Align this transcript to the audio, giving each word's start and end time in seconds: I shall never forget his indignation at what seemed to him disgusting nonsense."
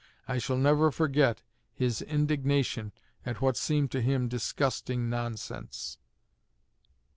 I 0.27 0.39
shall 0.39 0.57
never 0.57 0.89
forget 0.89 1.43
his 1.75 2.01
indignation 2.01 2.91
at 3.23 3.39
what 3.39 3.55
seemed 3.55 3.91
to 3.91 4.01
him 4.01 4.27
disgusting 4.29 5.11
nonsense." 5.11 5.99